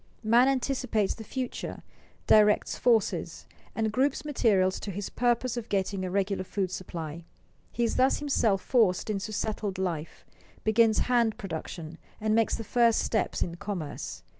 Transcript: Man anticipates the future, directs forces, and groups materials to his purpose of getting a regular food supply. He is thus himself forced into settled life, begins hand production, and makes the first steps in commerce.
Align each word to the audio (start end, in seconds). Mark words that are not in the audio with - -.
Man 0.23 0.47
anticipates 0.47 1.13
the 1.13 1.23
future, 1.23 1.83
directs 2.25 2.75
forces, 2.75 3.45
and 3.75 3.91
groups 3.91 4.25
materials 4.25 4.79
to 4.79 4.89
his 4.89 5.11
purpose 5.11 5.57
of 5.57 5.69
getting 5.69 6.03
a 6.03 6.09
regular 6.09 6.43
food 6.43 6.71
supply. 6.71 7.23
He 7.71 7.83
is 7.83 7.97
thus 7.97 8.17
himself 8.17 8.63
forced 8.63 9.11
into 9.11 9.31
settled 9.31 9.77
life, 9.77 10.25
begins 10.63 11.01
hand 11.05 11.37
production, 11.37 11.99
and 12.19 12.33
makes 12.33 12.55
the 12.55 12.63
first 12.63 12.97
steps 13.01 13.43
in 13.43 13.57
commerce. 13.57 14.23